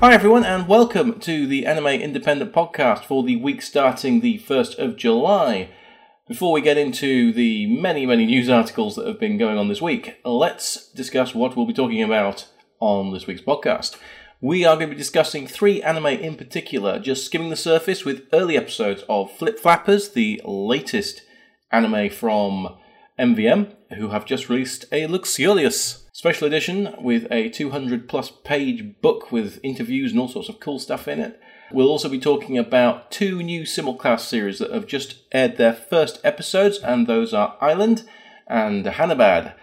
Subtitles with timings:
[0.00, 4.78] Hi, everyone, and welcome to the Anime Independent podcast for the week starting the 1st
[4.78, 5.68] of July.
[6.26, 9.82] Before we get into the many, many news articles that have been going on this
[9.82, 12.48] week, let's discuss what we'll be talking about
[12.80, 13.98] on this week's podcast.
[14.40, 18.26] We are going to be discussing three anime in particular, just skimming the surface with
[18.32, 21.24] early episodes of Flip Flappers, the latest
[21.70, 22.74] anime from
[23.18, 29.32] MVM, who have just released a Luxurious special edition with a 200 plus page book
[29.32, 31.40] with interviews and all sorts of cool stuff in it.
[31.72, 36.20] We'll also be talking about two new simulcast series that have just aired their first
[36.22, 38.02] episodes, and those are Island
[38.46, 39.54] and Hanabad.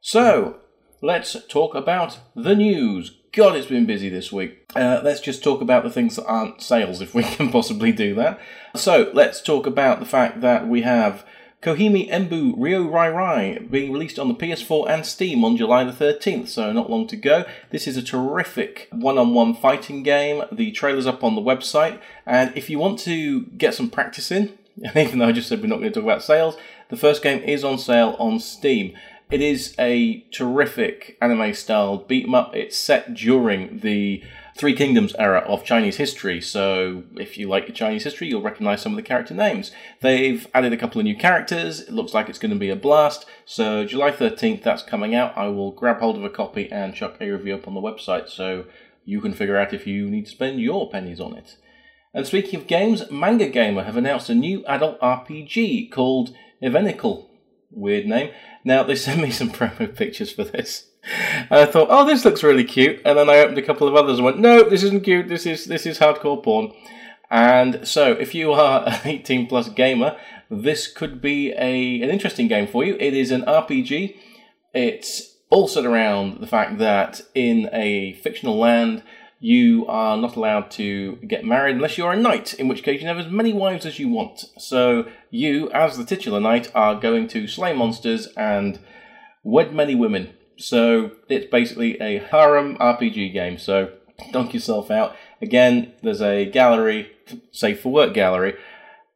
[0.00, 0.58] So,
[1.00, 3.16] let's talk about the news.
[3.32, 4.68] God, it's been busy this week.
[4.74, 8.16] Uh, let's just talk about the things that aren't sales, if we can possibly do
[8.16, 8.40] that.
[8.74, 11.24] So, let's talk about the fact that we have
[11.62, 15.92] Koihime Enbu Ryo Rai Rai being released on the PS4 and Steam on July the
[15.92, 17.44] 13th, so not long to go.
[17.68, 20.42] This is a terrific one on one fighting game.
[20.50, 24.56] The trailer's up on the website, and if you want to get some practice in,
[24.96, 26.56] even though I just said we're not going to talk about sales,
[26.88, 28.96] the first game is on sale on Steam.
[29.30, 32.56] It is a terrific anime styled beat 'em up.
[32.56, 34.24] It's set during the
[34.60, 38.92] Three Kingdoms era of Chinese history, so if you like Chinese history, you'll recognize some
[38.92, 39.72] of the character names.
[40.02, 41.80] They've added a couple of new characters.
[41.80, 43.24] It looks like it's going to be a blast.
[43.46, 45.34] So July 13th, that's coming out.
[45.34, 48.28] I will grab hold of a copy and chuck a review up on the website
[48.28, 48.66] so
[49.06, 51.56] you can figure out if you need to spend your pennies on it.
[52.12, 57.30] And speaking of games, Manga Gamer have announced a new adult RPG called Evenicle.
[57.70, 58.30] Weird name.
[58.62, 60.89] Now, they sent me some promo pictures for this.
[61.04, 63.00] And I thought, oh, this looks really cute.
[63.04, 65.28] And then I opened a couple of others and went, no, this isn't cute.
[65.28, 66.72] This is this is hardcore porn.
[67.30, 70.16] And so, if you are an 18 plus gamer,
[70.50, 72.96] this could be a an interesting game for you.
[72.98, 74.16] It is an RPG.
[74.74, 79.02] It's all set around the fact that in a fictional land,
[79.40, 83.08] you are not allowed to get married unless you're a knight, in which case you
[83.08, 84.44] have as many wives as you want.
[84.58, 88.78] So you, as the titular knight, are going to slay monsters and
[89.42, 90.34] wed many women.
[90.60, 93.58] So it's basically a harem RPG game.
[93.58, 93.92] So
[94.32, 95.16] dunk yourself out.
[95.40, 97.12] Again, there's a gallery,
[97.50, 98.56] safe for work gallery,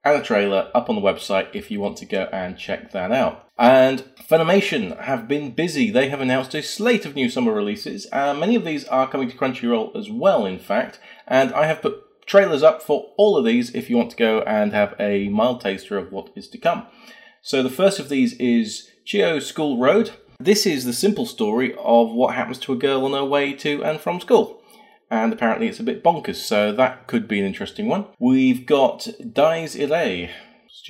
[0.05, 3.13] and a trailer up on the website if you want to go and check that
[3.13, 3.49] out.
[3.59, 5.91] And Funimation have been busy.
[5.91, 9.31] They have announced a slate of new summer releases, and many of these are coming
[9.31, 10.99] to Crunchyroll as well, in fact.
[11.27, 14.41] And I have put trailers up for all of these if you want to go
[14.41, 16.87] and have a mild taster of what is to come.
[17.43, 20.13] So the first of these is Chio School Road.
[20.45, 23.83] This is the simple story of what happens to a girl on her way to
[23.83, 24.61] and from school.
[25.11, 28.09] And apparently it's a bit bonkers, so that could be an interesting one.
[28.19, 29.73] We've got Dies.
[29.73, 30.29] Do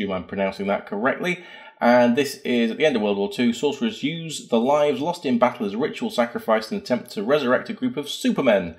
[0.03, 1.45] you mind pronouncing that correctly?
[1.81, 3.53] And this is at the end of World War II.
[3.53, 7.71] Sorcerers use the lives lost in battle as ritual sacrifice in an attempt to resurrect
[7.71, 8.75] a group of supermen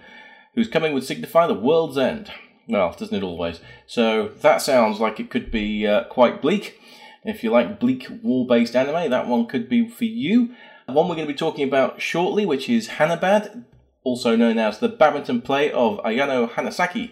[0.56, 2.31] whose coming would signify the world's end.
[2.68, 3.62] Well, doesn't it always?
[3.88, 6.81] So that sounds like it could be uh, quite bleak.
[7.25, 10.53] If you like bleak war based anime, that one could be for you.
[10.86, 13.66] One we're going to be talking about shortly, which is Hanabad,
[14.03, 17.12] also known as the badminton play of Ayano Hanesaki.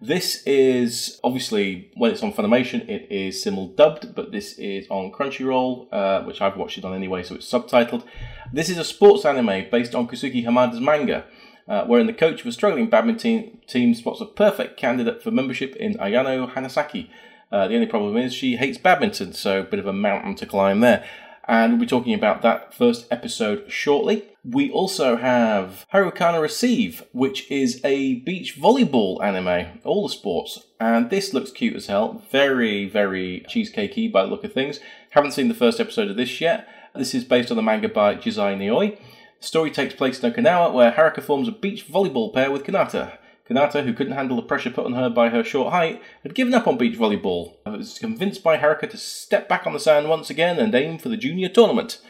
[0.00, 5.10] This is obviously when it's on Funimation, it is simul dubbed, but this is on
[5.10, 8.04] Crunchyroll, uh, which I've watched it on anyway, so it's subtitled.
[8.52, 11.24] This is a sports anime based on Kosuke Hamada's manga,
[11.66, 15.74] uh, wherein the coach of a struggling badminton team spots a perfect candidate for membership
[15.74, 17.10] in Ayano Hanesaki.
[17.50, 20.46] Uh, the only problem is she hates badminton, so a bit of a mountain to
[20.46, 21.04] climb there.
[21.46, 24.24] And we'll be talking about that first episode shortly.
[24.44, 30.66] We also have Harukana Receive, which is a beach volleyball anime, all the sports.
[30.78, 32.22] And this looks cute as hell.
[32.30, 34.80] Very, very cheesecakey by the look of things.
[35.10, 36.68] Haven't seen the first episode of this yet.
[36.94, 38.98] This is based on the manga by Jizai Nioi.
[39.40, 43.16] The story takes place in Okinawa, where Haruka forms a beach volleyball pair with Kanata.
[43.48, 46.54] Kanata, who couldn't handle the pressure put on her by her short height, had given
[46.54, 50.08] up on beach volleyball and was convinced by Haruka to step back on the sand
[50.08, 52.00] once again and aim for the junior tournament.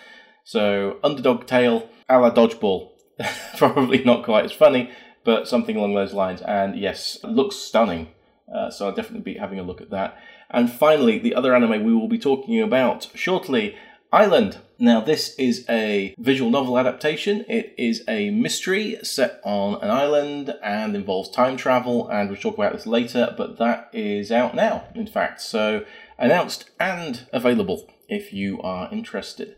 [0.44, 2.90] So, underdog tale a la dodgeball.
[3.56, 4.90] Probably not quite as funny,
[5.24, 6.40] but something along those lines.
[6.42, 8.08] And yes, looks stunning.
[8.52, 10.16] Uh, so I'll definitely be having a look at that.
[10.50, 13.76] And finally, the other anime we will be talking about shortly
[14.12, 14.58] Island.
[14.78, 17.44] Now, this is a visual novel adaptation.
[17.48, 22.54] It is a mystery set on an island and involves time travel, and we'll talk
[22.54, 25.42] about this later, but that is out now, in fact.
[25.42, 25.84] So,
[26.16, 29.56] announced and available if you are interested.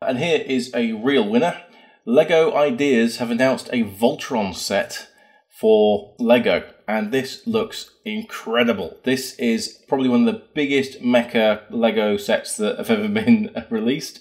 [0.00, 1.62] And here is a real winner.
[2.04, 5.08] Lego Ideas have announced a Voltron set
[5.48, 8.98] for Lego, and this looks incredible.
[9.04, 14.20] This is probably one of the biggest mecha Lego sets that have ever been released.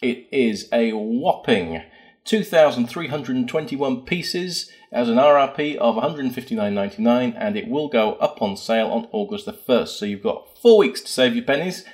[0.00, 1.82] It is a whopping
[2.24, 9.08] 2,321 pieces as an RRP of 159.99, and it will go up on sale on
[9.10, 9.88] August the 1st.
[9.88, 11.84] So you've got four weeks to save your pennies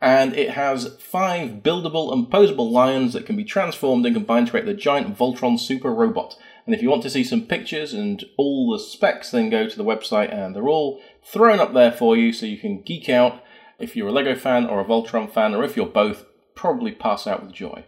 [0.00, 4.50] and it has five buildable and posable lions that can be transformed and combined to
[4.52, 6.36] create the giant Voltron super robot.
[6.66, 9.76] And if you want to see some pictures and all the specs, then go to
[9.76, 13.40] the website and they're all thrown up there for you so you can geek out
[13.78, 16.24] if you're a Lego fan or a Voltron fan, or if you're both,
[16.54, 17.84] probably pass out with joy.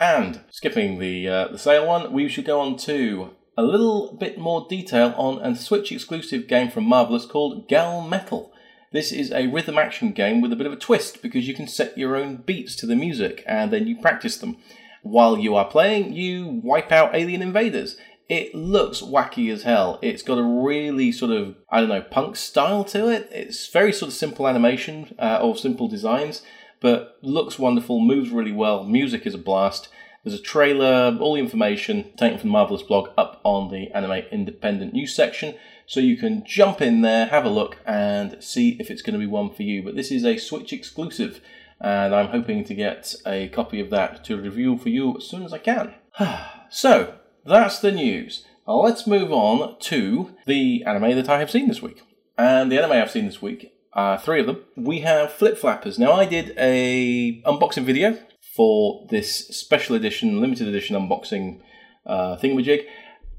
[0.00, 4.38] And skipping the uh, the sale one, we should go on to a little bit
[4.38, 8.52] more detail on a Switch exclusive game from Marvelous called Gal Metal.
[8.92, 11.66] This is a rhythm action game with a bit of a twist because you can
[11.66, 14.56] set your own beats to the music and then you practice them.
[15.02, 17.96] While you are playing, you wipe out alien invaders.
[18.28, 19.98] It looks wacky as hell.
[20.02, 23.28] It's got a really sort of, I don't know, punk style to it.
[23.32, 26.42] It's very sort of simple animation uh, or simple designs,
[26.80, 28.84] but looks wonderful, moves really well.
[28.84, 29.88] Music is a blast.
[30.24, 34.24] There's a trailer, all the information taken from the Marvelous blog up on the Anime
[34.30, 35.54] Independent news section.
[35.86, 39.24] So you can jump in there, have a look, and see if it's going to
[39.24, 39.82] be one for you.
[39.82, 41.40] But this is a Switch exclusive,
[41.80, 45.44] and I'm hoping to get a copy of that to review for you as soon
[45.44, 45.94] as I can.
[46.68, 48.44] so, that's the news.
[48.66, 52.02] Let's move on to the anime that I have seen this week.
[52.36, 54.62] And the anime I've seen this week are three of them.
[54.76, 55.98] We have Flip Flappers.
[55.98, 58.18] Now I did a unboxing video
[58.54, 61.60] for this special edition, limited edition unboxing
[62.06, 62.84] uh, thingamajig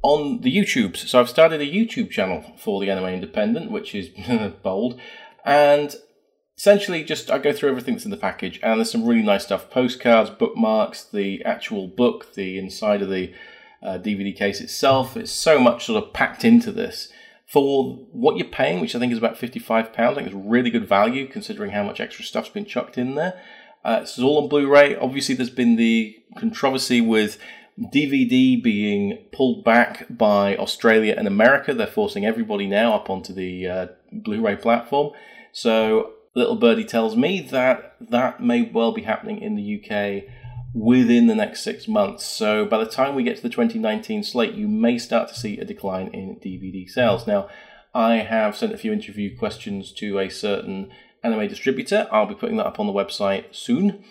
[0.01, 0.97] on the YouTubes.
[1.07, 4.09] So I've started a YouTube channel for the Anime Independent, which is
[4.63, 4.99] bold,
[5.45, 5.95] and
[6.57, 9.45] essentially just I go through everything that's in the package, and there's some really nice
[9.45, 13.33] stuff: postcards, bookmarks, the actual book, the inside of the
[13.81, 15.15] uh, DVD case itself.
[15.15, 17.09] It's so much sort of packed into this.
[17.47, 20.87] For what you're paying, which I think is about £55, I think it's really good
[20.87, 23.41] value considering how much extra stuff's been chucked in there.
[23.83, 24.95] Uh, this is all on Blu ray.
[24.95, 27.39] Obviously, there's been the controversy with
[27.79, 31.73] DVD being pulled back by Australia and America.
[31.73, 35.13] They're forcing everybody now up onto the uh, Blu ray platform.
[35.51, 40.31] So, Little Birdie tells me that that may well be happening in the UK
[40.73, 42.25] within the next six months.
[42.25, 45.57] So, by the time we get to the 2019 slate, you may start to see
[45.57, 47.27] a decline in DVD sales.
[47.27, 47.49] Now,
[47.93, 50.91] I have sent a few interview questions to a certain
[51.23, 52.07] anime distributor.
[52.11, 54.03] I'll be putting that up on the website soon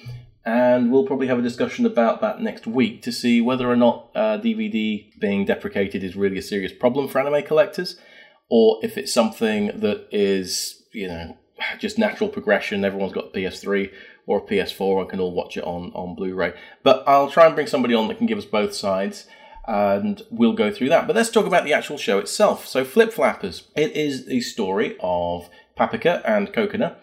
[0.49, 4.09] and we'll probably have a discussion about that next week to see whether or not
[4.15, 8.01] uh, DVD being deprecated is really a serious problem for anime collectors,
[8.49, 11.37] or if it's something that is, you know,
[11.79, 12.83] just natural progression.
[12.83, 13.93] Everyone's got PS3
[14.29, 16.55] or a PS4 and can all watch it on, on Blu ray.
[16.85, 19.27] But I'll try and bring somebody on that can give us both sides
[19.67, 21.07] and we'll go through that.
[21.09, 22.67] But let's talk about the actual show itself.
[22.67, 23.69] So, Flip Flappers.
[23.77, 26.97] It is the story of Paprika and Kokona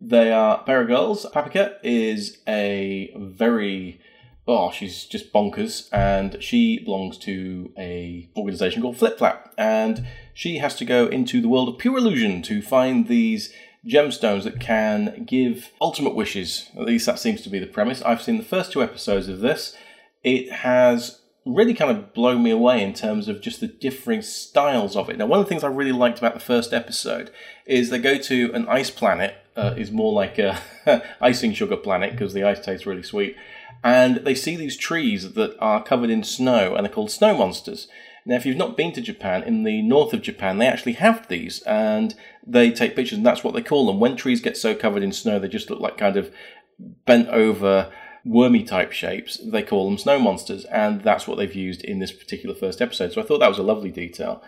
[0.00, 1.26] they are pair of girls.
[1.32, 4.00] Paprika is a very
[4.46, 10.58] oh, she's just bonkers, and she belongs to a organization called Flip Flap, and she
[10.58, 13.50] has to go into the world of pure illusion to find these
[13.86, 16.70] gemstones that can give ultimate wishes.
[16.76, 18.02] At least that seems to be the premise.
[18.02, 19.76] I've seen the first two episodes of this.
[20.22, 24.96] It has really kind of blown me away in terms of just the differing styles
[24.96, 25.18] of it.
[25.18, 27.30] Now, one of the things I really liked about the first episode
[27.66, 30.58] is they go to an ice planet, uh, is more like a
[31.20, 33.36] icing sugar planet because the ice tastes really sweet,
[33.82, 37.88] and they see these trees that are covered in snow and they're called snow monsters.
[38.26, 41.28] Now, if you've not been to Japan, in the north of Japan, they actually have
[41.28, 42.14] these and
[42.46, 44.00] they take pictures, and that's what they call them.
[44.00, 46.32] When trees get so covered in snow, they just look like kind of
[46.78, 47.92] bent over
[48.24, 49.38] wormy type shapes.
[49.44, 53.12] They call them snow monsters, and that's what they've used in this particular first episode.
[53.12, 54.42] So I thought that was a lovely detail.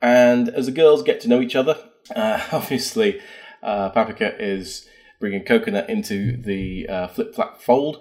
[0.00, 1.76] And as the girls get to know each other,
[2.16, 3.20] uh, obviously,
[3.62, 4.88] uh, Paprika is
[5.20, 8.00] bringing Coconut into the uh, flip flap fold,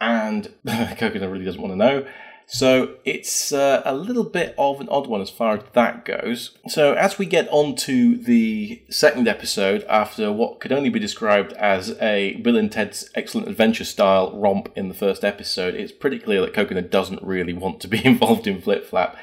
[0.00, 2.06] and Coconut really doesn't want to know.
[2.52, 6.50] So it's uh, a little bit of an odd one as far as that goes.
[6.68, 11.54] So as we get on to the second episode, after what could only be described
[11.54, 16.18] as a Bill and Ted's Excellent Adventure style romp in the first episode, it's pretty
[16.18, 19.16] clear that Coconut doesn't really want to be involved in Flip Flap.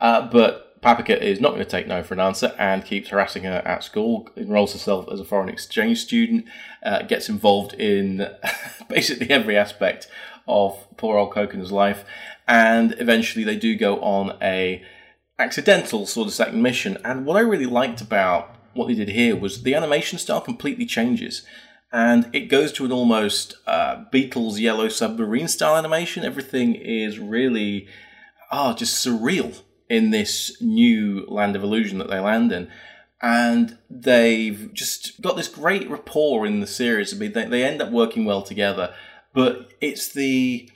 [0.00, 3.44] Uh, but Paprika is not going to take no for an answer and keeps harassing
[3.44, 6.44] her at school, enrolls herself as a foreign exchange student,
[6.84, 8.28] uh, gets involved in
[8.88, 10.08] basically every aspect
[10.46, 12.04] of poor old Kokona's life,
[12.46, 14.82] and eventually they do go on a
[15.38, 16.98] accidental sort of second mission.
[17.04, 20.86] And what I really liked about what they did here was the animation style completely
[20.86, 21.42] changes.
[21.92, 26.24] And it goes to an almost uh, Beatles Yellow Submarine style animation.
[26.24, 27.86] Everything is really,
[28.50, 32.70] ah, oh, just surreal in this new land of illusion that they land in.
[33.22, 37.14] And they've just got this great rapport in the series.
[37.14, 38.94] I mean, they, they end up working well together,
[39.32, 40.68] but it's the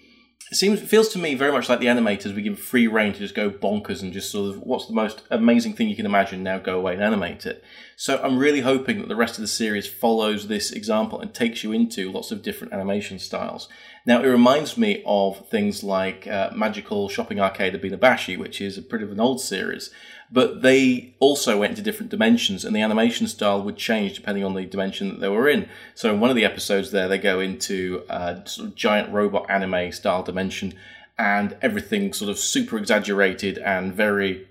[0.50, 3.20] it seems feels to me very much like the animators we give free reign to
[3.20, 6.42] just go bonkers and just sort of what's the most amazing thing you can imagine
[6.42, 7.62] now go away and animate it.
[7.96, 11.62] So i'm really hoping that the rest of the series follows this example and takes
[11.62, 13.68] you into lots of different animation styles.
[14.04, 18.82] Now it reminds me of things like uh, magical shopping arcade Abenobashi which is a
[18.82, 19.90] bit of an old series
[20.32, 24.54] but they also went into different dimensions and the animation style would change depending on
[24.54, 25.68] the dimension that they were in.
[25.94, 29.50] So in one of the episodes there, they go into a sort of giant robot
[29.50, 30.74] anime style dimension
[31.18, 34.48] and everything sort of super exaggerated and very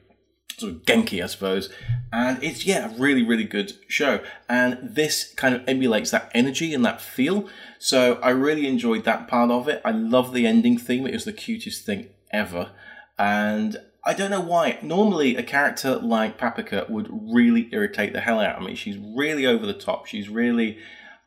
[0.57, 1.69] sort of Genki, I suppose.
[2.11, 4.19] And it's, yeah, a really, really good show.
[4.49, 7.47] And this kind of emulates that energy and that feel.
[7.79, 9.81] So I really enjoyed that part of it.
[9.85, 11.07] I love the ending theme.
[11.07, 12.71] It was the cutest thing ever.
[13.17, 13.77] And
[14.09, 14.79] I don't know why.
[14.81, 18.73] Normally, a character like Paprika would really irritate the hell out of me.
[18.73, 20.07] She's really over the top.
[20.07, 20.79] She's really,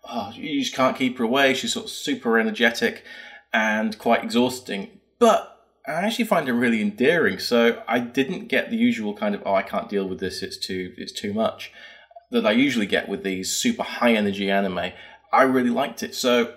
[0.02, 1.54] oh, you just can't keep her away.
[1.54, 3.04] She's sort of super energetic
[3.52, 4.98] and quite exhausting.
[5.20, 7.38] But I actually find her really endearing.
[7.38, 10.42] So I didn't get the usual kind of, oh, I can't deal with this.
[10.42, 11.70] It's too, it's too much
[12.32, 14.90] that I usually get with these super high energy anime.
[15.32, 16.16] I really liked it.
[16.16, 16.54] So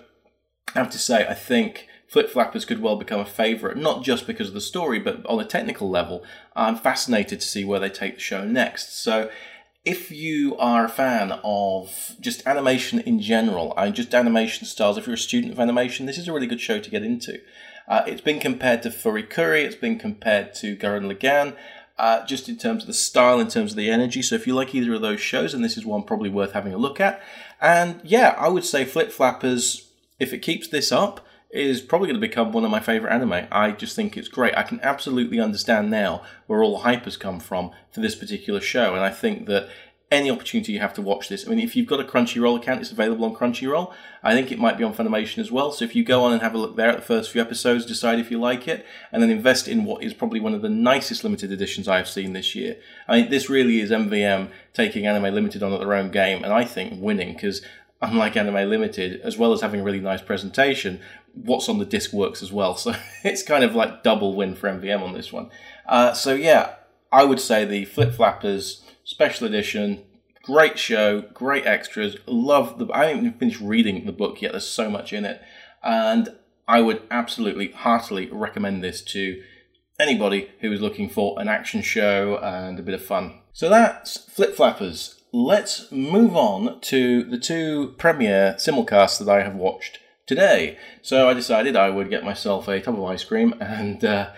[0.74, 4.26] I have to say, I think Flip Flappers could well become a favourite, not just
[4.26, 6.24] because of the story, but on a technical level.
[6.54, 9.02] I'm fascinated to see where they take the show next.
[9.02, 9.30] So,
[9.84, 15.06] if you are a fan of just animation in general, and just animation styles, if
[15.06, 17.40] you're a student of animation, this is a really good show to get into.
[17.86, 21.56] Uh, it's been compared to Furikuri, it's been compared to Gurren Lagann,
[21.98, 24.22] uh, just in terms of the style, in terms of the energy.
[24.22, 26.74] So if you like either of those shows, and this is one probably worth having
[26.74, 27.22] a look at.
[27.60, 31.25] And yeah, I would say Flip Flappers, if it keeps this up,
[31.56, 33.46] is probably going to become one of my favorite anime.
[33.50, 34.56] I just think it's great.
[34.56, 38.60] I can absolutely understand now where all the hype has come from for this particular
[38.60, 39.68] show, and I think that
[40.10, 41.46] any opportunity you have to watch this.
[41.46, 43.92] I mean, if you've got a Crunchyroll account, it's available on Crunchyroll.
[44.22, 45.72] I think it might be on Funimation as well.
[45.72, 47.84] So if you go on and have a look there at the first few episodes,
[47.84, 50.68] decide if you like it, and then invest in what is probably one of the
[50.68, 52.76] nicest limited editions I've seen this year.
[53.08, 56.52] I mean, this really is MVM taking Anime Limited on at their own game, and
[56.52, 57.62] I think winning because
[58.00, 61.00] unlike Anime Limited, as well as having a really nice presentation,
[61.36, 62.76] what's on the disc works as well.
[62.86, 65.50] So it's kind of like double win for MVM on this one.
[65.86, 66.74] Uh, so yeah,
[67.12, 70.04] I would say the Flip Flappers special edition,
[70.42, 72.16] great show, great extras.
[72.26, 72.86] Love the.
[72.92, 74.52] I haven't even finished reading the book yet.
[74.52, 75.40] There's so much in it,
[75.82, 76.28] and
[76.68, 79.42] I would absolutely heartily recommend this to
[79.98, 83.40] anybody who is looking for an action show and a bit of fun.
[83.52, 85.22] So that's Flip Flappers.
[85.32, 90.76] Let's move on to the two premiere simulcasts that I have watched today.
[91.02, 94.30] So I decided I would get myself a tub of ice cream and uh,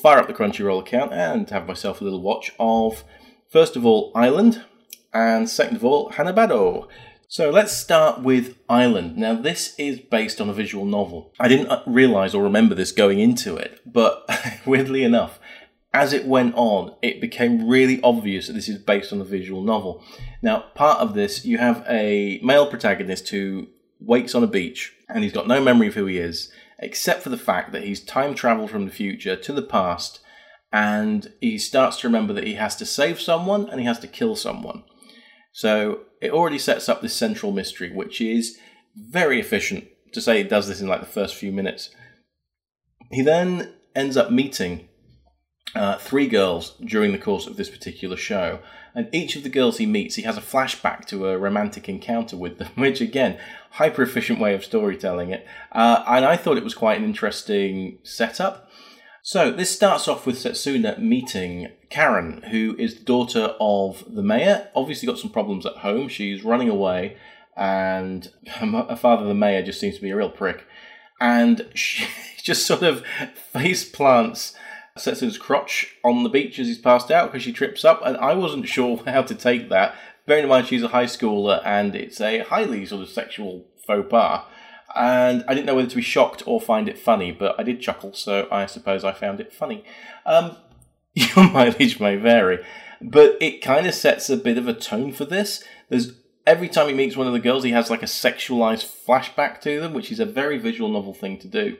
[0.00, 3.04] fire up the Crunchyroll account and have myself a little watch of,
[3.48, 4.64] first of all, Island,
[5.12, 6.86] and second of all, Hanebado.
[7.28, 9.16] So let's start with Island.
[9.16, 11.32] Now, this is based on a visual novel.
[11.38, 14.28] I didn't uh, realize or remember this going into it, but
[14.66, 15.38] weirdly enough,
[15.92, 19.62] as it went on, it became really obvious that this is based on a visual
[19.62, 20.04] novel.
[20.42, 23.68] Now, part of this, you have a male protagonist who
[24.00, 27.28] wakes on a beach and he's got no memory of who he is, except for
[27.28, 30.20] the fact that he's time traveled from the future to the past
[30.72, 34.06] and he starts to remember that he has to save someone and he has to
[34.06, 34.84] kill someone.
[35.52, 38.56] So it already sets up this central mystery, which is
[38.96, 39.84] very efficient.
[40.12, 41.90] To say he does this in like the first few minutes.
[43.12, 44.88] He then ends up meeting
[45.74, 48.60] uh, three girls during the course of this particular show.
[48.94, 52.36] And each of the girls he meets, he has a flashback to a romantic encounter
[52.36, 53.38] with them, which again,
[53.72, 55.46] hyper efficient way of storytelling it.
[55.72, 58.68] Uh, and I thought it was quite an interesting setup.
[59.22, 64.68] So this starts off with Setsuna meeting Karen, who is the daughter of the mayor.
[64.74, 66.08] Obviously, got some problems at home.
[66.08, 67.16] She's running away,
[67.56, 70.64] and her father, the mayor, just seems to be a real prick.
[71.20, 72.06] And she
[72.42, 73.04] just sort of
[73.34, 74.54] face plants
[74.96, 78.16] sets his crotch on the beach as he's passed out because she trips up, and
[78.16, 79.94] I wasn't sure how to take that.
[80.26, 84.08] Bearing in mind she's a high schooler and it's a highly sort of sexual faux
[84.08, 84.44] pas.
[84.94, 87.80] And I didn't know whether to be shocked or find it funny, but I did
[87.80, 89.84] chuckle, so I suppose I found it funny.
[90.26, 90.56] Um,
[91.14, 92.64] your mileage may vary,
[93.00, 95.64] but it kind of sets a bit of a tone for this.
[95.88, 96.12] There's
[96.46, 99.80] every time he meets one of the girls, he has like a sexualized flashback to
[99.80, 101.76] them, which is a very visual novel thing to do.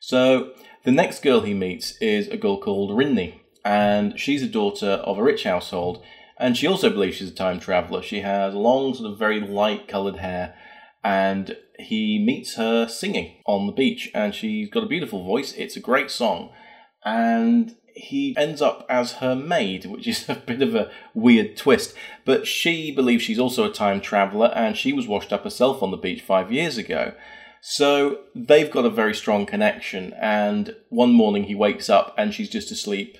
[0.00, 0.52] So
[0.84, 5.18] the next girl he meets is a girl called Rinne, and she's a daughter of
[5.18, 6.02] a rich household,
[6.38, 8.02] and she also believes she's a time traveler.
[8.02, 10.54] She has long, sort of very light coloured hair,
[11.04, 15.52] and he meets her singing on the beach, and she's got a beautiful voice.
[15.52, 16.50] It's a great song,
[17.04, 21.94] and he ends up as her maid, which is a bit of a weird twist.
[22.24, 25.90] But she believes she's also a time traveller, and she was washed up herself on
[25.90, 27.12] the beach five years ago.
[27.60, 30.14] So they've got a very strong connection.
[30.14, 33.18] And one morning he wakes up and she's just asleep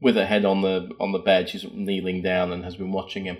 [0.00, 1.48] with her head on the on the bed.
[1.48, 3.38] She's kneeling down and has been watching him.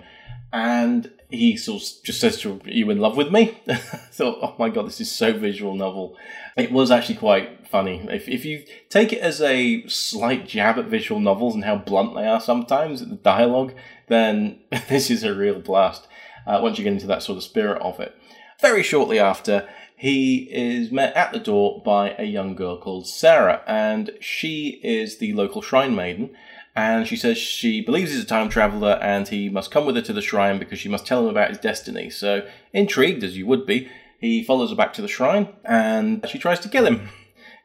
[0.51, 3.57] And he sort of just says to her, Are you in love with me?
[3.67, 6.15] I thought, oh my god, this is so visual novel.
[6.55, 8.05] It was actually quite funny.
[8.07, 12.13] If, if you take it as a slight jab at visual novels and how blunt
[12.13, 13.73] they are sometimes, at the dialogue,
[14.09, 14.59] then
[14.89, 16.07] this is a real blast
[16.45, 18.15] uh, once you get into that sort of spirit of it.
[18.61, 19.67] Very shortly after,
[20.03, 25.19] he is met at the door by a young girl called Sarah, and she is
[25.19, 26.35] the local shrine maiden.
[26.75, 30.01] And she says she believes he's a time traveler and he must come with her
[30.01, 32.09] to the shrine because she must tell him about his destiny.
[32.09, 33.87] So, intrigued as you would be,
[34.19, 37.07] he follows her back to the shrine and she tries to kill him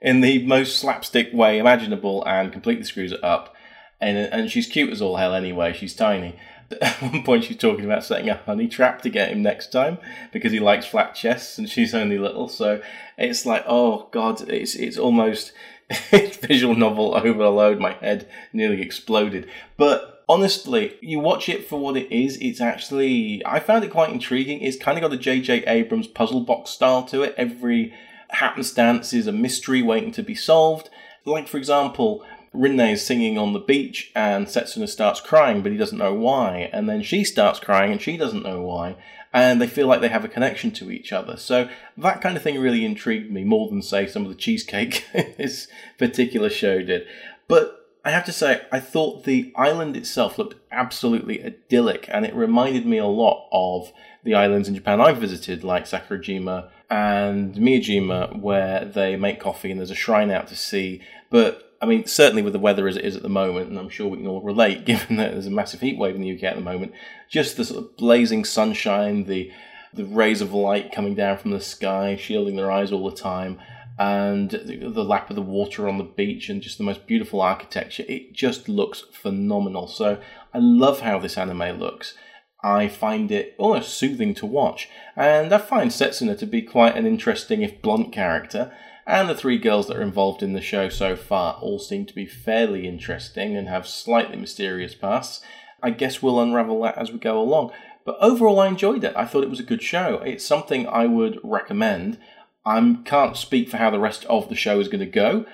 [0.00, 3.52] in the most slapstick way imaginable and completely screws it up.
[4.00, 6.38] And, and she's cute as all hell anyway, she's tiny.
[6.82, 9.98] At one point, she's talking about setting a honey trap to get him next time
[10.32, 12.48] because he likes flat chests and she's only little.
[12.48, 12.82] So
[13.16, 15.52] it's like, oh god, it's it's almost
[16.10, 17.78] visual novel overload.
[17.78, 19.48] My head nearly exploded.
[19.76, 22.36] But honestly, you watch it for what it is.
[22.38, 24.60] It's actually I found it quite intriguing.
[24.60, 25.64] It's kind of got a J.J.
[25.66, 27.34] Abrams puzzle box style to it.
[27.38, 27.94] Every
[28.30, 30.90] happenstance is a mystery waiting to be solved.
[31.24, 35.78] Like for example, Rinne is singing on the beach and Setsuna starts crying, but he
[35.78, 36.70] doesn't know why.
[36.72, 38.96] And then she starts crying and she doesn't know why.
[39.32, 41.36] And they feel like they have a connection to each other.
[41.36, 45.06] So that kind of thing really intrigued me more than, say, some of the cheesecake
[45.12, 47.06] this particular show did.
[47.46, 52.34] But I have to say, I thought the island itself looked absolutely idyllic, and it
[52.34, 53.92] reminded me a lot of
[54.24, 59.78] the islands in Japan I've visited, like Sakurajima and Miyajima, where they make coffee and
[59.78, 61.02] there's a shrine out to sea.
[61.28, 63.88] But I mean, certainly with the weather as it is at the moment, and I'm
[63.88, 66.44] sure we can all relate, given that there's a massive heat wave in the UK
[66.44, 66.92] at the moment,
[67.28, 69.52] just the sort of blazing sunshine, the
[69.94, 73.58] the rays of light coming down from the sky, shielding their eyes all the time,
[73.98, 77.40] and the, the lap of the water on the beach, and just the most beautiful
[77.40, 78.04] architecture.
[78.06, 79.88] It just looks phenomenal.
[79.88, 80.20] So
[80.52, 82.14] I love how this anime looks.
[82.62, 87.06] I find it almost soothing to watch, and I find Setsuna to be quite an
[87.06, 88.72] interesting, if blunt, character
[89.08, 92.14] and the three girls that are involved in the show so far all seem to
[92.14, 95.40] be fairly interesting and have slightly mysterious pasts.
[95.82, 97.72] I guess we'll unravel that as we go along.
[98.04, 99.16] But overall, I enjoyed it.
[99.16, 100.16] I thought it was a good show.
[100.16, 102.18] It's something I would recommend.
[102.66, 105.46] I can't speak for how the rest of the show is going to go.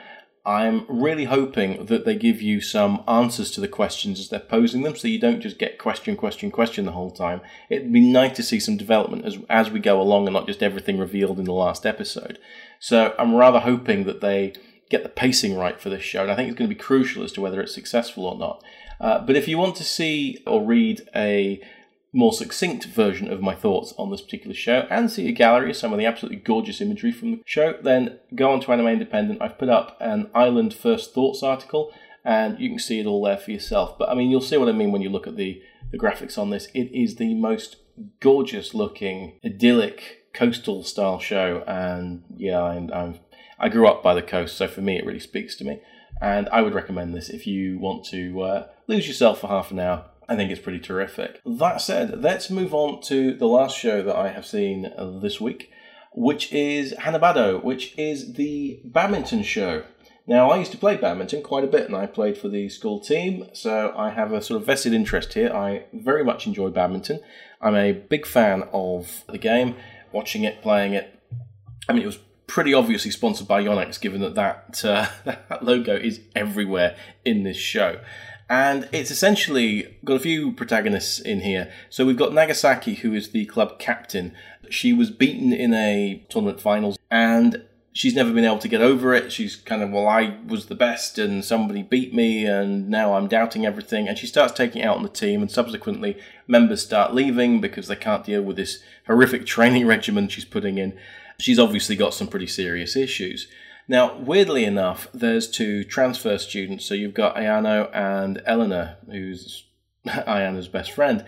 [0.47, 4.83] I'm really hoping that they give you some answers to the questions as they're posing
[4.83, 7.41] them, so you don't just get question, question, question the whole time.
[7.71, 10.63] It'd be nice to see some development as as we go along, and not just
[10.63, 12.39] everything revealed in the last episode.
[12.79, 14.53] So I'm rather hoping that they
[14.91, 17.25] get the pacing right for this show, and I think it's going to be crucial
[17.25, 18.63] as to whether it's successful or not.
[19.01, 21.61] Uh, but if you want to see or read a
[22.15, 25.77] more succinct version of my thoughts on this particular show and see a gallery of
[25.77, 29.43] some of the absolutely gorgeous imagery from the show, then go on to Anime Independent.
[29.43, 31.93] I've put up an Island First Thoughts article
[32.25, 33.99] and you can see it all there for yourself.
[33.99, 36.39] But I mean, you'll see what I mean when you look at the, the graphics
[36.39, 36.69] on this.
[36.73, 37.77] It is the most
[38.21, 41.65] gorgeous looking, idyllic, coastal style show.
[41.67, 43.19] And yeah, I, I'm,
[43.59, 45.81] I grew up by the coast, so for me, it really speaks to me.
[46.21, 49.81] And I would recommend this if you want to uh, lose yourself for half an
[49.81, 51.41] hour I think it's pretty terrific.
[51.45, 55.71] That said, let's move on to the last show that I have seen this week,
[56.13, 59.85] which is Hanebado, which is the badminton show.
[60.27, 62.99] Now, I used to play badminton quite a bit, and I played for the school
[62.99, 65.53] team, so I have a sort of vested interest here.
[65.53, 67.21] I very much enjoy badminton.
[67.61, 69.77] I'm a big fan of the game,
[70.13, 71.21] watching it, playing it.
[71.89, 75.95] I mean, it was pretty obviously sponsored by Yonex, given that that, uh, that logo
[75.95, 78.01] is everywhere in this show.
[78.49, 81.73] And it's essentially got a few protagonists in here.
[81.89, 84.35] So we've got Nagasaki, who is the club captain.
[84.71, 89.15] She was beaten in a tournament finals and she's never been able to get over
[89.15, 89.33] it.
[89.33, 93.29] She's kind of, well, I was the best and somebody beat me and now I'm
[93.29, 94.09] doubting everything.
[94.09, 97.97] And she starts taking out on the team and subsequently members start leaving because they
[97.97, 100.99] can't deal with this horrific training regimen she's putting in.
[101.39, 103.49] She's obviously got some pretty serious issues.
[103.89, 106.87] Now, weirdly enough, there's two transfer students.
[106.87, 109.65] So you've got Ayano and Eleanor, who's
[110.07, 111.25] Ayano's best friend.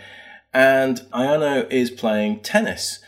[0.54, 3.00] And Ayano is playing tennis.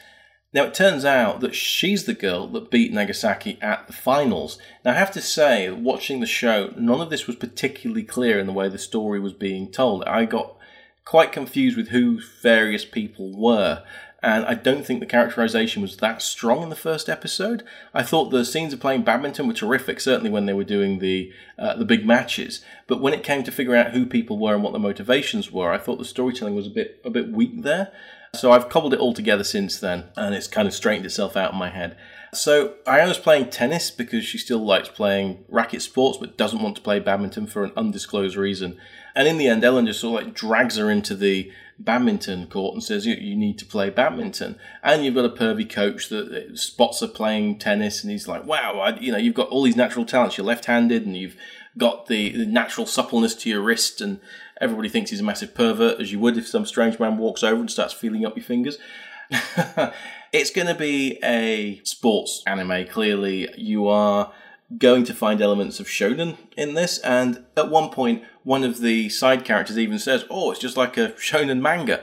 [0.52, 4.58] Now, it turns out that she's the girl that beat Nagasaki at the finals.
[4.84, 8.46] Now, I have to say, watching the show, none of this was particularly clear in
[8.46, 10.04] the way the story was being told.
[10.04, 10.56] I got
[11.04, 13.82] quite confused with who various people were
[14.22, 17.62] and I don't think the characterization was that strong in the first episode.
[17.94, 21.32] I thought the scenes of playing badminton were terrific, certainly when they were doing the
[21.56, 22.60] uh, the big matches.
[22.88, 25.72] But when it came to figuring out who people were and what their motivations were,
[25.72, 27.92] I thought the storytelling was a bit a bit weak there.
[28.34, 31.52] So I've cobbled it all together since then, and it's kind of straightened itself out
[31.52, 31.96] in my head.
[32.34, 36.82] So Iona's playing tennis because she still likes playing racket sports, but doesn't want to
[36.82, 38.78] play badminton for an undisclosed reason.
[39.18, 42.74] And in the end, Ellen just sort of like drags her into the badminton court
[42.74, 44.56] and says you, you need to play badminton.
[44.80, 48.78] And you've got a pervy coach that spots her playing tennis, and he's like, "Wow,
[48.78, 50.38] I, you know, you've got all these natural talents.
[50.38, 51.34] You're left-handed, and you've
[51.76, 54.20] got the, the natural suppleness to your wrist." And
[54.60, 57.58] everybody thinks he's a massive pervert, as you would if some strange man walks over
[57.58, 58.78] and starts feeling up your fingers.
[60.32, 62.86] it's going to be a sports anime.
[62.86, 64.32] Clearly, you are
[64.76, 69.08] going to find elements of shonen in this, and at one point, one of the
[69.08, 72.00] side characters even says, "Oh, it's just like a shonen manga."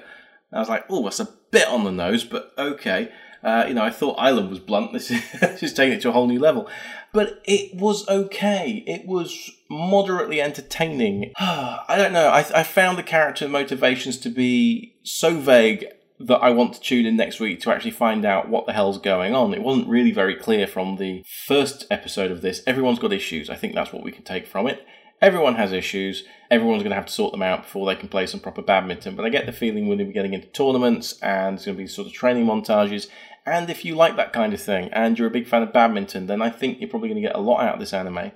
[0.51, 3.12] And I was like, "Oh, that's a bit on the nose, but okay."
[3.43, 4.91] Uh, you know, I thought Island was blunt.
[4.93, 6.67] This is just taking it to a whole new level,
[7.13, 8.84] but it was okay.
[8.88, 11.32] It was moderately entertaining.
[11.39, 12.30] I don't know.
[12.30, 15.86] I, I found the character motivations to be so vague
[16.19, 18.99] that I want to tune in next week to actually find out what the hell's
[18.99, 19.54] going on.
[19.54, 22.62] It wasn't really very clear from the first episode of this.
[22.65, 23.49] Everyone's got issues.
[23.49, 24.86] I think that's what we can take from it.
[25.21, 26.23] Everyone has issues.
[26.49, 29.15] Everyone's going to have to sort them out before they can play some proper badminton.
[29.15, 31.78] But I get the feeling we're going to be getting into tournaments and there's going
[31.78, 33.08] to be sort of training montages.
[33.45, 36.28] And if you like that kind of thing and you're a big fan of badminton,
[36.28, 38.32] then I think you're probably going to get a lot out of this anime.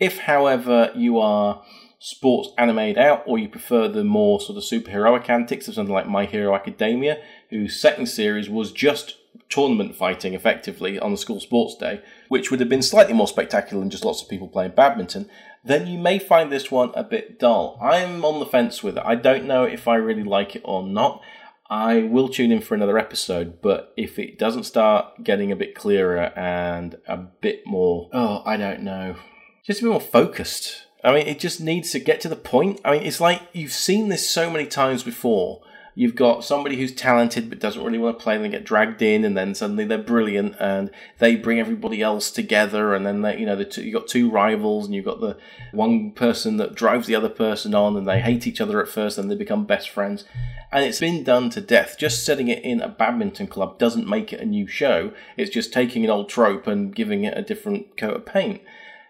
[0.00, 1.62] If, however, you are
[2.04, 6.06] sports animated out, or you prefer the more sort of superheroic antics of something like
[6.06, 7.16] My Hero Academia,
[7.48, 9.16] whose second series was just
[9.48, 13.80] tournament fighting effectively on the school sports day, which would have been slightly more spectacular
[13.80, 15.30] than just lots of people playing badminton,
[15.64, 17.78] then you may find this one a bit dull.
[17.80, 19.02] I'm on the fence with it.
[19.06, 21.22] I don't know if I really like it or not.
[21.70, 25.74] I will tune in for another episode, but if it doesn't start getting a bit
[25.74, 29.16] clearer and a bit more, oh, I don't know,
[29.64, 32.80] just a bit more focused, I mean, it just needs to get to the point.
[32.84, 35.60] I mean, it's like you've seen this so many times before.
[35.96, 39.00] You've got somebody who's talented but doesn't really want to play, and they get dragged
[39.00, 40.90] in, and then suddenly they're brilliant, and
[41.20, 44.28] they bring everybody else together, and then they, you know, the two, you've got two
[44.28, 45.36] rivals, and you've got the
[45.70, 49.18] one person that drives the other person on, and they hate each other at first,
[49.18, 50.24] and they become best friends,
[50.72, 51.94] and it's been done to death.
[51.96, 55.12] Just setting it in a badminton club doesn't make it a new show.
[55.36, 58.62] It's just taking an old trope and giving it a different coat of paint.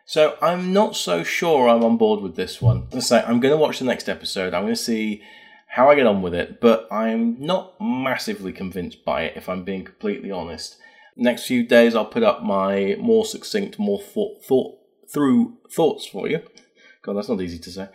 [0.06, 2.88] So I'm not so sure I'm on board with this one.
[2.92, 4.52] Let's say I'm going to watch the next episode.
[4.52, 5.22] I'm going to see
[5.68, 9.64] how I get on with it, but I'm not massively convinced by it, if I'm
[9.64, 10.76] being completely honest.
[11.16, 16.28] Next few days, I'll put up my more succinct, more thought, thought through thoughts for
[16.28, 16.42] you.
[17.02, 17.88] God, that's not easy to say.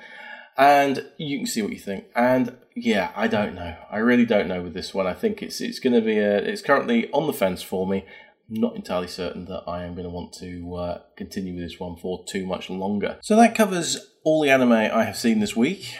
[0.57, 2.05] And you can see what you think.
[2.15, 3.75] And yeah, I don't know.
[3.91, 5.07] I really don't know with this one.
[5.07, 6.37] I think it's it's going to be a.
[6.37, 8.05] It's currently on the fence for me
[8.49, 11.95] not entirely certain that I am going to want to uh, continue with this one
[11.97, 13.17] for too much longer.
[13.21, 15.95] So that covers all the anime I have seen this week,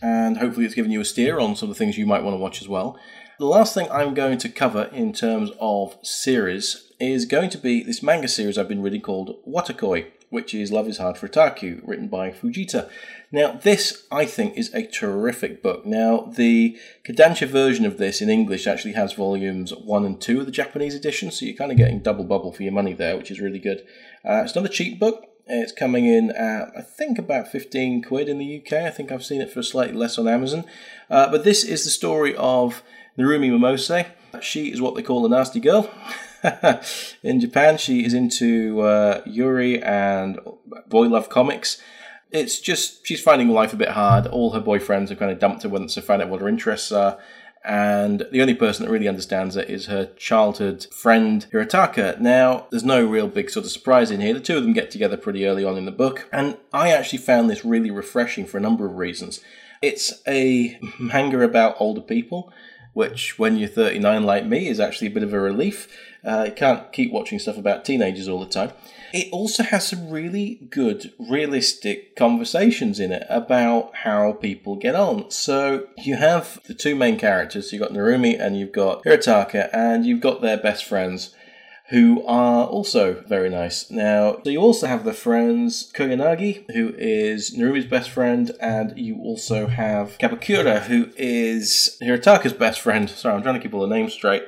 [0.00, 2.34] and hopefully it's given you a steer on some of the things you might want
[2.34, 2.98] to watch as well.
[3.38, 7.82] The last thing I'm going to cover in terms of series is going to be
[7.82, 11.80] this manga series I've been reading called Wotakoi which is Love is Hard for Otaku,
[11.84, 12.90] written by Fujita.
[13.32, 15.86] Now, this, I think, is a terrific book.
[15.86, 20.46] Now, the Kodansha version of this in English actually has volumes 1 and 2 of
[20.46, 23.30] the Japanese edition, so you're kind of getting double bubble for your money there, which
[23.30, 23.86] is really good.
[24.24, 25.24] Uh, it's not a cheap book.
[25.46, 28.84] It's coming in at, I think, about 15 quid in the UK.
[28.84, 30.66] I think I've seen it for slightly less on Amazon.
[31.08, 32.82] Uh, but this is the story of
[33.18, 34.06] Narumi Momose.
[34.42, 35.90] She is what they call a nasty girl.
[37.22, 40.38] in Japan, she is into uh, Yuri and
[40.86, 41.80] boy love comics.
[42.30, 44.26] It's just she's finding life a bit hard.
[44.26, 46.92] All her boyfriends have kind of dumped her once they find out what her interests
[46.92, 47.18] are.
[47.64, 52.20] And the only person that really understands it is her childhood friend Hirotaka.
[52.20, 54.34] Now, there's no real big sort of surprise in here.
[54.34, 57.18] The two of them get together pretty early on in the book, and I actually
[57.18, 59.40] found this really refreshing for a number of reasons.
[59.82, 62.52] It's a manga about older people,
[62.98, 65.86] which, when you're 39 like me, is actually a bit of a relief.
[66.24, 68.72] Uh, you can't keep watching stuff about teenagers all the time.
[69.12, 75.30] It also has some really good, realistic conversations in it about how people get on.
[75.30, 77.72] So you have the two main characters.
[77.72, 81.36] You've got Narumi and you've got Hirotaka, and you've got their best friends
[81.90, 83.90] who are also very nice.
[83.90, 89.18] Now, so you also have the friends Koyanagi, who is Narumi's best friend, and you
[89.22, 93.08] also have Kabakura, who is Hirotaka's best friend.
[93.10, 94.44] Sorry, I'm trying to keep all the names straight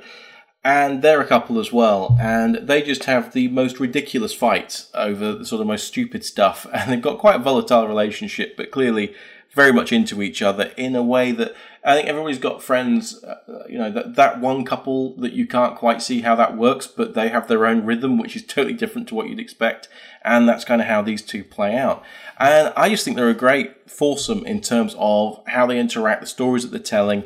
[0.63, 5.33] and they're a couple as well, and they just have the most ridiculous fights over
[5.33, 9.15] the sort of most stupid stuff, and they've got quite a volatile relationship, but clearly
[9.55, 13.65] very much into each other in a way that I think everybody's got friends, uh,
[13.69, 17.15] you know, that, that one couple that you can't quite see how that works, but
[17.15, 19.89] they have their own rhythm, which is totally different to what you'd expect.
[20.23, 22.03] And that's kind of how these two play out.
[22.39, 26.27] And I just think they're a great foursome in terms of how they interact, the
[26.27, 27.25] stories that they're telling,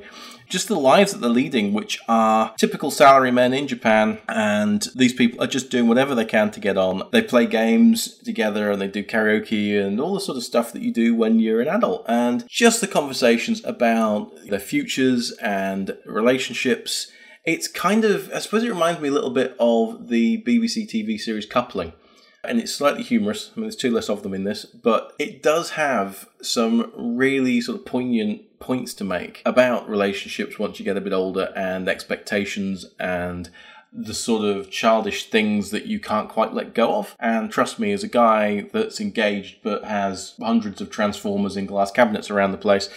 [0.48, 4.18] just the lives that they're leading, which are typical salarymen in Japan.
[4.28, 7.02] And these people are just doing whatever they can to get on.
[7.12, 10.82] They play games together and they do karaoke and all the sort of stuff that
[10.82, 12.04] you do when you're an adult.
[12.08, 17.10] And just the conversations about their futures and relationships.
[17.44, 21.20] It's kind of, I suppose it reminds me a little bit of the BBC TV
[21.20, 21.92] series Coupling
[22.46, 23.50] and it's slightly humorous.
[23.50, 27.60] I mean, there's two less of them in this, but it does have some really
[27.60, 31.86] sort of poignant points to make about relationships once you get a bit older and
[31.86, 33.50] expectations and
[33.92, 37.14] the sort of childish things that you can't quite let go of.
[37.20, 41.90] And trust me, as a guy that's engaged but has hundreds of transformers in glass
[41.90, 42.88] cabinets around the place,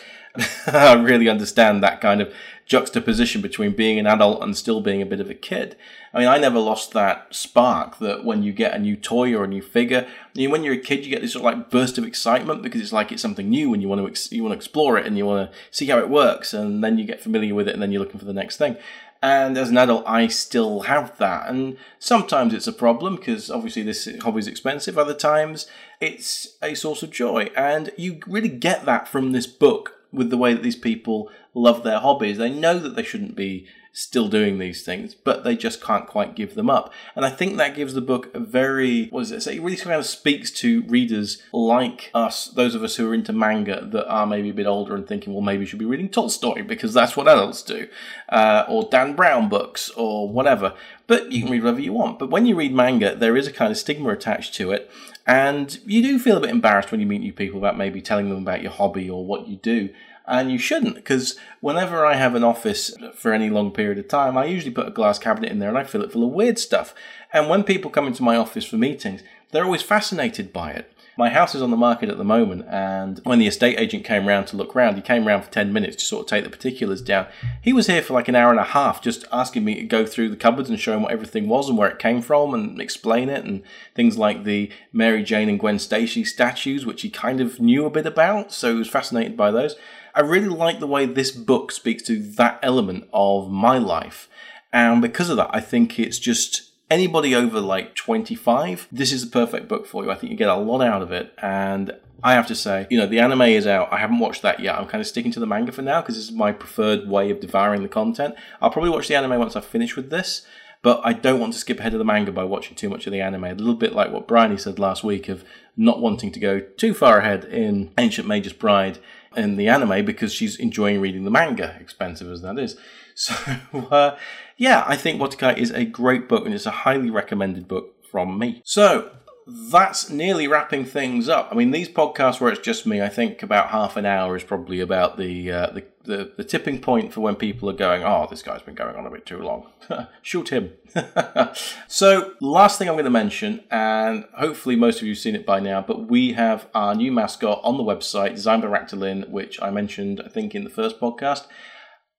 [0.74, 2.34] really understand that kind of
[2.66, 5.76] juxtaposition between being an adult and still being a bit of a kid.
[6.14, 9.46] I mean, I never lost that spark that when you get a new toy or
[9.46, 11.70] a new figure, you know, when you're a kid, you get this sort of like
[11.70, 14.44] burst of excitement because it's like it's something new and you want to ex- you
[14.44, 17.06] want to explore it and you want to see how it works, and then you
[17.06, 18.76] get familiar with it and then you're looking for the next thing.
[19.22, 21.50] And as an adult, I still have that.
[21.50, 24.98] And sometimes it's a problem because obviously this hobby is expensive.
[24.98, 25.66] Other times
[26.00, 27.50] it's a source of joy.
[27.56, 31.84] And you really get that from this book with the way that these people love
[31.84, 32.38] their hobbies.
[32.38, 33.68] They know that they shouldn't be
[33.98, 36.94] still doing these things, but they just can't quite give them up.
[37.16, 39.56] And I think that gives the book a very, what does it say?
[39.56, 43.34] It really kind of speaks to readers like us, those of us who are into
[43.34, 46.10] manga that are maybe a bit older and thinking, well, maybe you should be reading
[46.10, 47.88] Tolstoy because that's what adults do,
[48.30, 50.76] uh, or Dan Brown books, or whatever.
[51.08, 52.20] But you can read whatever you want.
[52.20, 54.92] But when you read manga, there is a kind of stigma attached to it.
[55.26, 58.30] And you do feel a bit embarrassed when you meet new people about maybe telling
[58.30, 59.90] them about your hobby or what you do
[60.28, 64.38] and you shouldn't because whenever I have an office for any long period of time,
[64.38, 66.60] I usually put a glass cabinet in there and I fill it full of weird
[66.60, 66.94] stuff.
[67.32, 70.92] And when people come into my office for meetings, they're always fascinated by it.
[71.20, 74.28] My house is on the market at the moment, and when the estate agent came
[74.28, 76.50] round to look round, he came round for 10 minutes to sort of take the
[76.52, 77.26] particulars down.
[77.60, 80.06] He was here for like an hour and a half just asking me to go
[80.06, 82.80] through the cupboards and show him what everything was and where it came from and
[82.80, 83.64] explain it, and
[83.96, 87.90] things like the Mary Jane and Gwen Stacy statues, which he kind of knew a
[87.90, 89.76] bit about, so he was fascinated by those.
[90.18, 94.28] I really like the way this book speaks to that element of my life.
[94.74, 99.32] And because of that, I think it's just anybody over like 25, this is the
[99.32, 100.10] perfect book for you.
[100.10, 101.34] I think you get a lot out of it.
[101.40, 103.94] And I have to say, you know, the anime is out.
[103.94, 104.80] I haven't watched that yet.
[104.80, 107.30] I'm kind of sticking to the manga for now because this is my preferred way
[107.30, 108.34] of devouring the content.
[108.60, 110.48] I'll probably watch the anime once I finish with this
[110.82, 113.12] but I don't want to skip ahead of the manga by watching too much of
[113.12, 113.44] the anime.
[113.44, 115.44] A little bit like what Bryony said last week of
[115.76, 119.00] not wanting to go too far ahead in Ancient Magus' Bride
[119.38, 122.76] in the anime because she's enjoying reading the manga, expensive as that is.
[123.20, 123.34] So,
[123.74, 124.16] uh,
[124.58, 128.38] yeah, I think Wotakoi is a great book and it's a highly recommended book from
[128.38, 128.62] me.
[128.64, 129.10] So,
[129.50, 131.48] that's nearly wrapping things up.
[131.50, 134.44] I mean, these podcasts where it's just me, I think about half an hour is
[134.44, 138.28] probably about the, uh, the, the the tipping point for when people are going, "Oh,
[138.30, 139.68] this guy's been going on a bit too long."
[140.22, 140.74] Shoot him.
[141.88, 145.46] so, last thing I'm going to mention, and hopefully most of you have seen it
[145.46, 149.62] by now, but we have our new mascot on the website, designed by Ractalin, which
[149.62, 151.48] I mentioned, I think, in the first podcast.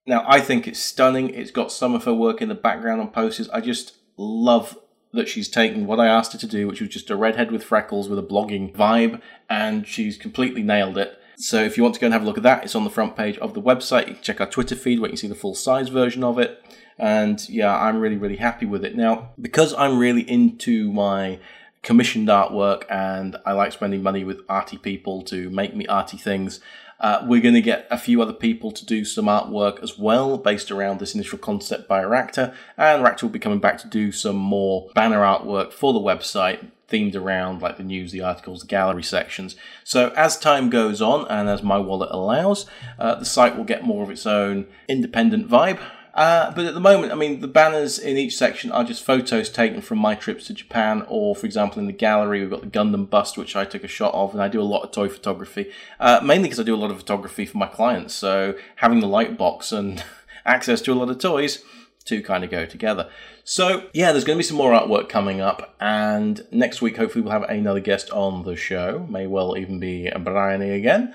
[0.07, 1.29] Now, I think it's stunning.
[1.31, 3.51] It's got some of her work in the background on posters.
[3.51, 4.79] I just love
[5.13, 7.65] that she's taken what I asked her to do, which was just a redhead with
[7.65, 11.19] freckles with a blogging vibe, and she's completely nailed it.
[11.37, 12.91] So if you want to go and have a look at that, it's on the
[12.91, 14.09] front page of the website.
[14.09, 16.39] You can check our Twitter feed where you can see the full size version of
[16.39, 16.63] it.
[16.99, 18.97] And yeah, I'm really, really happy with it.
[18.97, 21.39] Now, because I'm really into my
[21.83, 26.61] commissioned artwork and I like spending money with arty people to make me arty things,
[27.01, 30.37] uh, we're going to get a few other people to do some artwork as well,
[30.37, 32.55] based around this initial concept by Aracta.
[32.77, 36.67] And Aracta will be coming back to do some more banner artwork for the website,
[36.89, 39.55] themed around like the news, the articles, the gallery sections.
[39.85, 42.67] So as time goes on and as my wallet allows,
[42.99, 45.81] uh, the site will get more of its own independent vibe.
[46.19, 49.49] Uh, but at the moment, I mean, the banners in each section are just photos
[49.49, 52.67] taken from my trips to Japan, or for example, in the gallery, we've got the
[52.67, 55.09] Gundam bust, which I took a shot of, and I do a lot of toy
[55.09, 58.15] photography, uh, mainly because I do a lot of photography for my clients.
[58.15, 60.03] So having the light box and
[60.45, 61.63] access to a lot of toys,
[62.05, 63.09] two kind of go together.
[63.45, 67.23] So, yeah, there's going to be some more artwork coming up, and next week, hopefully,
[67.23, 69.07] we'll have another guest on the show.
[69.09, 71.15] May well even be Bryony again.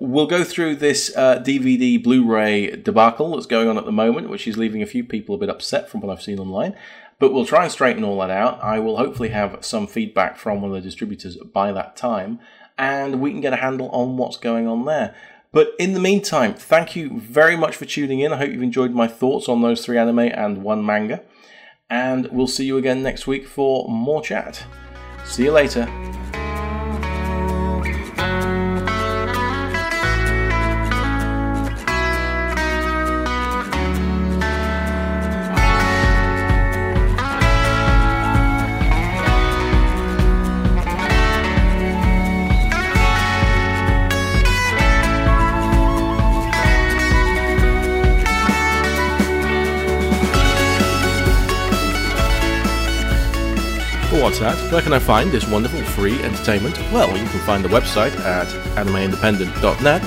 [0.00, 4.28] We'll go through this uh, DVD Blu ray debacle that's going on at the moment,
[4.28, 6.74] which is leaving a few people a bit upset from what I've seen online.
[7.20, 8.62] But we'll try and straighten all that out.
[8.62, 12.40] I will hopefully have some feedback from one of the distributors by that time,
[12.76, 15.14] and we can get a handle on what's going on there.
[15.52, 18.32] But in the meantime, thank you very much for tuning in.
[18.32, 21.22] I hope you've enjoyed my thoughts on those three anime and one manga.
[21.88, 24.66] And we'll see you again next week for more chat.
[25.24, 25.86] See you later.
[54.34, 54.72] What's that?
[54.72, 56.76] Where can I find this wonderful free entertainment?
[56.90, 60.02] Well, you can find the website at animeindependent.net.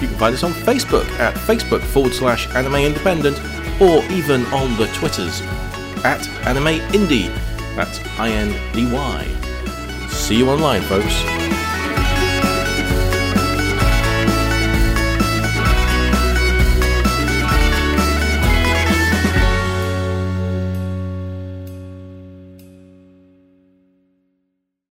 [0.00, 3.40] You can find us on Facebook at Facebook forward slash Anime Independent
[3.80, 5.40] or even on the Twitters
[6.04, 7.26] at Anime Indy.
[7.74, 9.26] That's I N D Y.
[10.10, 11.51] See you online, folks.